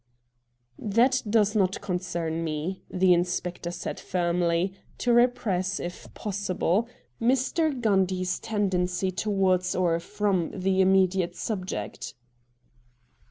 [0.79, 6.89] 'That does not concern me,' the inspector said firmly, to repress, if possible,
[7.21, 7.69] Mr.
[7.69, 12.15] Gundy's 122 RED DIAMONDS tendency toward or from the immediate subject.